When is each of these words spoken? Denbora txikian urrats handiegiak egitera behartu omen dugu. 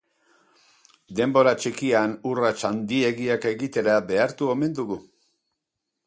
Denbora 1.17 1.51
txikian 1.63 2.15
urrats 2.31 2.65
handiegiak 2.69 3.45
egitera 3.51 3.99
behartu 4.13 4.49
omen 4.55 4.73
dugu. 4.81 4.97